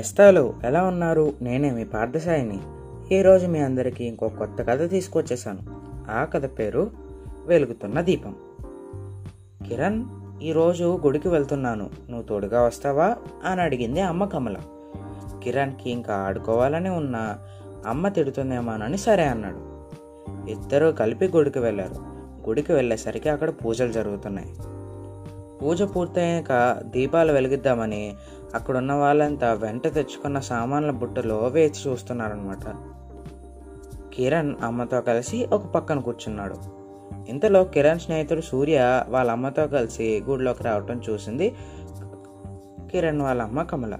నేస్తాలు 0.00 0.54
ఎలా 0.64 0.82
ఉన్నారు? 0.82 1.32
నేనే 1.42 1.70
మీ 1.70 1.84
పార్థసాయిని. 1.84 2.60
ఈరోజు 3.14 3.46
మీ 3.46 3.58
అందరికీ 3.58 4.04
ఇంకో 4.04 4.28
కొత్త 4.28 4.62
కథ 4.62 4.90
తీసుకొచ్చేసాను 4.90 5.58
ఆ 6.10 6.24
కథ 6.24 6.58
పేరు 6.58 6.90
వెలుగుతున్న 7.46 8.00
దీపం. 8.00 8.34
కిరణ్ 9.68 10.04
ఈరోజు 10.42 11.00
గుడికి 11.04 11.28
వెళ్తున్నాను. 11.28 11.90
నువ్వు 12.10 12.22
తోడుగా 12.22 12.62
వస్తావా? 12.62 13.16
అని 13.44 13.62
అడిగింది 13.62 14.00
అమ్మ 14.00 14.24
కమల. 14.24 14.56
కిరణ్కి 15.42 15.90
ఇంకా 15.90 16.14
ఆడుకోవాలని 16.14 16.90
ఉన్న 16.90 17.38
అమ్మ 17.86 18.08
తిడుతుందేమోనని 18.08 18.98
సరే 18.98 19.24
అన్నాడు. 19.24 19.58
ఇద్దరూ 20.50 20.92
కలిపి 20.92 21.26
గుడికి 21.26 21.58
వెళ్ళారు. 21.58 21.94
గుడికి 22.48 22.72
వెళ్ళేసరికి 22.72 23.28
అక్కడ 23.28 23.50
పూజలు 23.50 23.92
జరుగుతున్నాయి. 23.92 24.54
పూజ 25.62 25.82
పూర్తయ్యాక 25.82 26.82
దీపాలు 26.84 27.32
వెలిగిద్దామని 27.32 28.14
అక్కడున్న 28.54 28.92
వాళ్ళంతా 28.92 29.52
వెంట 29.52 29.82
తెచ్చుకున్న 29.82 30.40
సామాన్ల 30.40 30.90
బుట్టలో 30.90 31.38
వేచి 31.46 31.90
చూస్తున్నారనమాట 31.90 32.64
కిరణ్ 34.14 34.54
అమ్మతో 34.62 35.00
కలిసి 35.00 35.46
ఒక 35.46 35.66
పక్కన 35.66 36.00
కూర్చున్నాడు. 36.00 36.56
ఇంతలో 37.28 37.64
కిరణ్ 37.64 38.00
స్నేహితుడు 38.00 38.40
సూర్య 38.40 39.04
వాళ్ళ 39.08 39.30
అమ్మతో 39.30 39.66
కలిసి 39.66 40.22
గుడిలోకి 40.28 40.62
రావటం 40.62 41.00
చూసింది 41.10 41.56
కిరణ్ 42.90 43.20
వాళ్ళ 43.20 43.42
అమ్మ 43.42 43.62
కమల. 43.62 43.98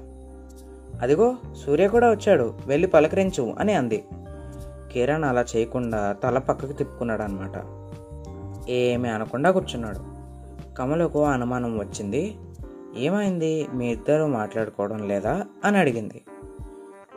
అదిగో 1.03 1.37
సూర్య 1.67 1.89
కూడా 1.89 2.11
వచ్చాడు 2.11 2.55
వెళ్ళి 2.67 2.89
పలకరించు 2.89 3.55
అని 3.59 3.75
అంది. 3.75 4.05
కిరణ్ 4.93 5.25
అలా 5.25 5.45
చేయకుండా 5.57 6.13
తల 6.13 6.39
పక్కకు 6.39 6.73
తిప్పుకున్నాడు 6.73 7.23
అనమాట 7.23 7.57
ఏమీ 8.71 9.09
అనకుండా 9.09 9.51
కూర్చున్నాడు. 9.51 10.21
కమలకు 10.75 11.25
అనుమానం 11.25 11.79
వచ్చింది 11.79 12.37
ఏమైంది? 12.97 13.69
మీ 13.75 13.93
ఇద్దరు 13.93 14.27
మాట్లాడుకోవడం 14.27 15.09
లేదా? 15.09 15.45
అని 15.65 15.79
అడిగింది. 15.79 16.23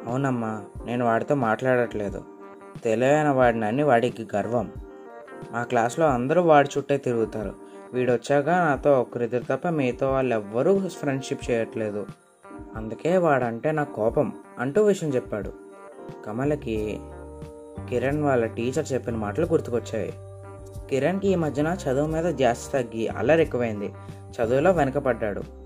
అవునమ్మా 0.08 0.62
నేను 0.86 1.06
వాడితో 1.06 1.36
మాట్లాడట్లేదు. 1.36 2.24
తెలివైన 2.84 3.30
వాడినని 3.30 3.84
వాడికి 3.84 4.28
గర్వం. 4.36 4.72
మా 5.52 5.64
క్లాస్లో 5.64 6.06
అందరూ 6.06 6.42
వాడి 6.42 6.70
చుట్టే 6.78 6.98
తిరుగుతారు. 6.98 7.54
వీడు 7.94 8.12
వచ్చాక 8.12 8.50
నాతో 8.50 9.02
ఒకరిద్దరు 9.02 9.44
తప్ప 9.44 9.68
మిగతా 9.68 10.10
వాళ్ళు 10.10 10.36
ఎవ్వరూ 10.36 10.88
ఫ్రెండ్షిప్ 10.88 11.52
చేయట్లేదు. 11.52 12.06
అందుకే 12.76 13.18
వాడంటే 13.18 13.72
నా 13.72 13.84
కోపం 13.84 14.34
అంటూ 14.60 14.84
విషయం 14.84 15.10
చెప్పాడు. 15.10 15.54
కమలకి 16.26 17.00
కిరణ్ 17.90 18.24
వాళ్ళ 18.24 18.46
టీచర్ 18.46 18.94
చెప్పిన 18.94 19.16
మాటలు 19.16 19.46
గుర్తుకొచ్చాయి. 19.46 20.14
కిరణ్కి 20.90 21.28
ఈ 21.28 21.36
మధ్యన 21.36 21.78
చదువు 21.88 22.08
మీద 22.08 22.26
జాస్తి 22.26 22.84
తగ్గి 22.84 23.08
అల్లరి 23.08 23.42
ఎక్కువైంది. 23.42 23.94
చదువులో 24.20 24.72
వెనకపడ్డాడు 24.72 25.63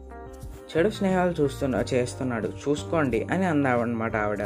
చెడు 0.68 0.90
స్నేహాలు 0.90 1.42
చూస్తున్నా 1.42 1.86
చేస్తున్నాడు. 1.94 2.48
చూసుకోండి 2.48 3.28
అని 3.32 3.46
అన్నాడనమాట 3.46 4.16
ఆవిడ. 4.16 4.40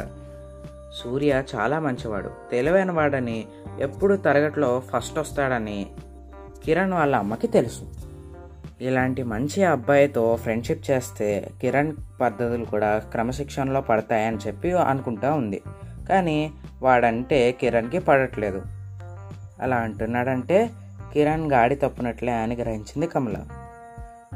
సూర్య 1.02 1.42
చాలా 1.54 1.78
మంచివాడు. 1.78 2.30
తెలివైన 2.50 2.90
వాడని 2.90 3.46
ఎప్పుడు 3.80 4.14
తరగతిలో 4.14 4.82
ఫస్ట్ 4.94 5.18
వస్తాడని 5.18 5.86
కిరణ్ 6.64 6.92
వాళ్ళ 6.92 7.16
అమ్మకి 7.16 7.46
తెలుసు. 7.46 7.94
ఇలాంటి 8.80 9.22
మంచి 9.22 9.64
అబ్బాయితో 9.64 10.36
ఫ్రెండ్షిప్ 10.36 10.90
చేస్తే 10.90 11.48
కిరణ్ 11.60 11.92
పద్ధతులు 12.20 12.64
కూడా 12.64 12.98
క్రమశిక్షణలో 12.98 13.80
పడతాయని 13.80 14.36
చెప్పి 14.36 14.72
అనుకుంటా 14.72 15.32
ఉంది. 15.32 15.62
కానీ 16.08 16.52
వాడంటే 16.82 17.52
కిరణ్కి 17.52 17.98
పడట్లేదు. 17.98 18.62
అలా 19.60 19.76
అంటున్నాడంటే 19.76 20.70
కిరణ్ 21.12 21.52
గాడి 21.52 21.74
తప్పునట్లే 21.74 22.32
అని 22.32 22.56
గ్రహించింది 22.56 23.06
కమల. 23.06 23.34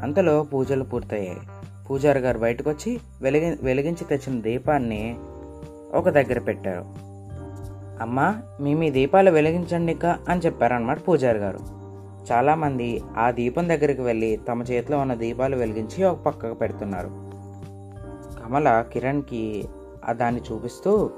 అంతలో 0.03 0.43
పూజలు 0.43 0.83
పూర్తయ్యాయి. 0.83 1.41
పూజారి 1.89 2.19
గారు 2.19 2.37
బయటకు 2.37 2.69
వచ్చి 2.69 2.99
వెలిగి 3.21 3.57
వెలిగించి 3.63 4.05
తెచ్చిన 4.05 4.41
దీపాన్ని 4.41 5.17
ఒక 5.93 6.09
దగ్గర 6.09 6.39
పెట్టారు. 6.39 6.85
అమ్మా 8.01 8.41
మీ 8.61 8.73
మీ 8.73 8.91
దీపాలు 8.91 9.31
వెలిగించండి 9.31 9.91
ఇక 9.91 10.05
అని 10.05 10.41
చెప్పారన్నమాట 10.41 11.07
పూజారి 11.07 11.37
గారు. 11.37 11.59
చాలామంది 12.31 13.01
ఆ 13.17 13.31
దీపం 13.31 13.69
దగ్గరికి 13.69 14.01
వెళ్ళి 14.01 14.39
తమ 14.47 14.63
చేతిలో 14.63 14.99
ఉన్న 14.99 15.13
దీపాలు 15.13 15.55
వెలిగించి 15.55 16.03
ఒక 16.03 16.17
పక్కకు 16.17 16.53
పెడుతున్నారు. 16.53 17.07
కమల 18.43 18.85
కిరణ్కి 18.93 19.65
ఆ 20.09 20.11
దాన్ని 20.11 20.41
చూపిస్తూ 20.51 21.09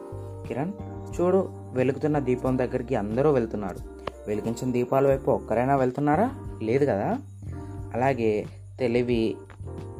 కిరణ్ 0.47 0.71
చూడు 1.19 1.49
వెలుగుతున్న 1.73 2.19
దీపం 2.19 2.57
దగ్గరికి 2.57 2.95
అందరూ 2.95 3.31
వెళ్తున్నారు. 3.31 3.77
వెలిగించిన 4.27 4.71
దీపాల 4.71 5.07
వైపు 5.07 5.31
ఒక్కరైనా 5.31 5.75
వెళ్తున్నారా? 5.75 6.31
లేదు 6.63 6.85
కదా? 6.85 7.17
అలాగే 7.93 8.45
తెలివి 8.79 9.35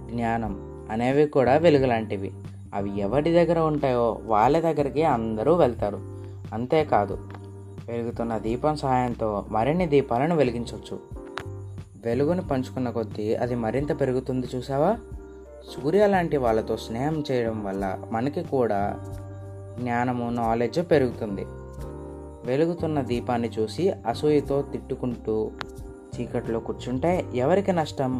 జ్ఞానం 0.10 0.54
అనేవి 0.92 1.26
కూడా 1.28 1.54
వెలుగు 1.58 1.86
లాంటివి 1.86 2.32
అవి 2.74 2.90
ఎవరి 3.00 3.32
దగ్గర 3.34 3.60
ఉంటాయో 3.60 4.08
వాళ్ళ 4.26 4.60
దగ్గరికి 4.60 5.04
అందరూ 5.04 5.54
వెళ్తారు. 5.56 6.00
అంతేకాదు 6.54 7.16
వెలుగుతున్న 7.90 8.38
దీపం 8.38 8.76
సహాయంతో 8.76 9.46
మరిన్ని 9.50 9.86
దీపాలను 9.86 10.36
వెలిగించవచ్చు 10.36 10.98
వెలుగును 12.06 12.44
పంచుకున్న 12.48 12.90
కొద్దీ 12.90 13.36
అది 13.36 13.56
మరింత 13.56 13.92
పెరుగుతుంది 14.02 14.48
చూసావా 14.56 14.92
సూర్య 15.72 16.08
లాంటి 16.08 16.38
వాళ్ళతో 16.38 16.78
స్నేహం 16.78 17.24
చేయడం 17.32 17.58
వల్ల 17.64 17.86
మనకి 18.12 18.44
కూడా 18.44 18.82
జ్ఞానము 19.80 20.28
నాలెడ్జ్ 20.30 20.80
పెరుగుతుంది. 20.92 21.46
వెలుగుతున్న 22.46 23.02
దీపాన్ని 23.02 23.50
చూసి 23.60 23.86
అసూయతో 24.08 24.58
తిట్టుకుంటూ 24.62 25.36
చీకట్లో 26.14 26.60
కూర్చుంటే 26.60 27.12
ఎవరికి 27.36 27.72
నష్టం? 27.72 28.14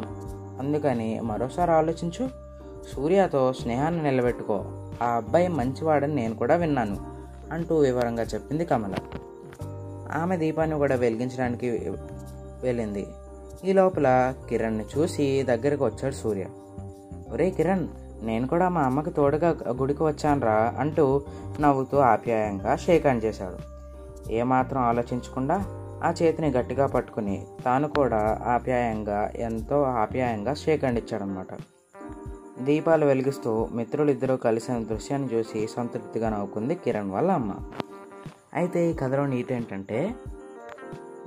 అందుకని 0.60 1.20
మరోసారి 1.20 1.70
ఆలోచించు. 1.70 2.28
సూర్యతో 2.94 3.52
స్నేహాన్ని 3.52 4.02
నిలబెట్టుకో. 4.02 4.64
ఆ 5.02 5.06
అబ్బాయి 5.06 5.48
మంచివాడని 5.48 6.14
నేను 6.14 6.34
కూడా 6.34 6.54
విన్నాను 6.54 6.96
అంటూ 7.52 7.76
వివరంగా 7.76 8.22
చెప్పింది 8.22 8.64
కమల. 8.64 8.94
ఆమె 10.12 10.36
దీపాన్ని 10.36 10.76
కూడా 10.76 10.94
వెలిగించడానికి 10.94 11.70
వెళ్ళింది. 12.62 13.06
ఈ 13.64 13.72
లోపల 13.72 14.34
కిరణ్ని 14.48 14.84
చూసి 14.98 15.42
దగ్గరకు 15.42 15.84
వచ్చాడు 15.84 16.14
సూర్య. 16.14 16.46
ఒరే 17.32 17.50
కిరణ్ 17.50 17.88
నేను 18.22 18.48
కూడా 18.48 18.68
మా 18.68 18.80
అమ్మకి 18.80 19.10
తోడుగా 19.10 19.56
గుడికి 19.68 20.02
వచ్చానురా 20.02 20.74
అంటూ 20.78 21.22
నవ్వుతూ 21.60 21.98
ఆప్యాయంగా 21.98 22.76
షేక్ 22.76 23.06
హ్యాండ్ 23.06 23.24
చేశాడు. 23.24 23.56
ఏమాత్రం 24.32 24.82
ఆలోచించకుండా 24.82 25.64
ఆ 26.04 26.14
చేతిని 26.22 26.50
గట్టిగా 26.50 26.86
పట్టుకుని 26.86 27.46
తాను 27.64 27.88
కూడా 27.88 28.40
ఆప్యాయంగా 28.46 29.32
ఎంతో 29.36 29.82
ఆప్యాయంగా 29.82 30.54
షేక్ 30.54 30.84
హ్యాండ్ 30.84 30.98
ఇచ్చాడనమాట 30.98 31.46
దీపాలు 32.60 33.06
వెలిగిస్తూ 33.06 33.68
మిత్రులిద్దరూ 33.72 34.36
కలిసిన 34.36 34.78
దృశ్యాన్ని 34.78 35.34
చూసి 35.34 35.66
సంతృప్తిగా 35.66 36.30
నవ్వుకుంది 36.30 36.74
కిరణ్ 36.74 37.10
వాళ్ళ 37.10 37.30
అమ్మ. 37.30 37.54
అయితే 38.54 38.90
ఈ 38.90 38.92
కథలో 38.92 39.26
నీతి 39.26 39.54
ఏంటంటే 39.54 40.14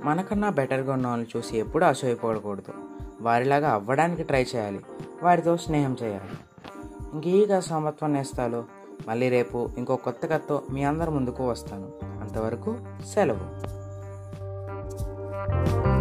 మనకన్నా 0.02 0.50
బెటర్గా 0.50 0.92
ఉన్న 0.92 1.06
వాళ్ళని 1.06 1.38
చూసి 1.38 1.58
ఎప్పుడూ 1.58 1.86
అసూయపడకూడదు. 1.86 2.72
వారిలాగా 3.20 3.70
అవ్వడానికి 3.70 4.22
ట్రై 4.22 4.46
చేయాలి. 4.56 4.80
వారితో 5.22 5.56
స్నేహం 5.56 5.96
చేయాలి. 6.02 6.38
ఇంక 7.14 7.26
ఈ 7.26 7.46
కథ 7.46 7.58
సమత్వం 7.58 8.12
నేస్తాలు? 8.12 8.64
మళ్ళీ 9.08 9.28
రేపు 9.28 9.68
ఇంకో 9.78 9.96
కొత్త 9.96 10.26
కథతో 10.26 10.62
మీ 10.70 10.82
అందరి 10.82 11.10
ముందుకు 11.10 11.50
వస్తాను. 11.50 11.92
అంతవరకు 12.04 12.78
సెలవు. 13.14 13.83
Bye. 15.50 15.93